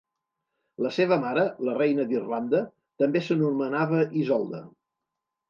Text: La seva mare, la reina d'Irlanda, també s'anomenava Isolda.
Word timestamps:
La 0.85 0.91
seva 0.95 1.17
mare, 1.25 1.43
la 1.67 1.75
reina 1.81 2.05
d'Irlanda, 2.13 2.63
també 3.03 3.23
s'anomenava 3.27 4.01
Isolda. 4.25 4.65